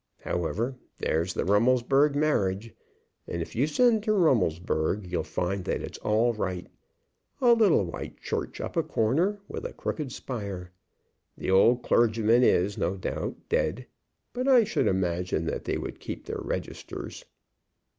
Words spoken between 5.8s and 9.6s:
it's all right, a little white church up a corner,